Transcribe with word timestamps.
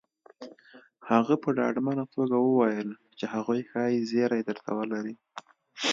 هغه 1.09 1.35
په 1.43 1.49
ډاډمنه 1.57 2.05
توګه 2.13 2.37
وويل 2.39 2.89
چې 3.17 3.25
هغوی 3.33 3.61
ښايي 3.69 3.99
زيری 4.11 4.41
درته 4.49 4.71
ولري 4.79 5.15